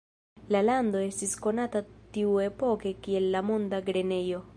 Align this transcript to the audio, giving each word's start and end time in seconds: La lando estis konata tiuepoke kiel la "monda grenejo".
La 0.53 0.59
lando 0.67 1.01
estis 1.07 1.35
konata 1.45 1.81
tiuepoke 2.17 2.95
kiel 3.05 3.29
la 3.37 3.43
"monda 3.51 3.83
grenejo". 3.91 4.41